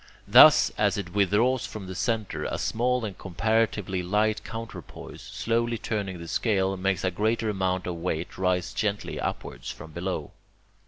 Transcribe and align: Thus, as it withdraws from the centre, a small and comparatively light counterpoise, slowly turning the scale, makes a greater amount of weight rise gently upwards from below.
Thus, 0.27 0.71
as 0.79 0.97
it 0.97 1.13
withdraws 1.13 1.67
from 1.67 1.85
the 1.85 1.93
centre, 1.93 2.43
a 2.45 2.57
small 2.57 3.05
and 3.05 3.15
comparatively 3.15 4.01
light 4.01 4.43
counterpoise, 4.43 5.21
slowly 5.21 5.77
turning 5.77 6.17
the 6.17 6.27
scale, 6.27 6.75
makes 6.75 7.03
a 7.03 7.11
greater 7.11 7.51
amount 7.51 7.85
of 7.85 7.93
weight 7.97 8.35
rise 8.35 8.73
gently 8.73 9.19
upwards 9.19 9.69
from 9.69 9.91
below. 9.91 10.31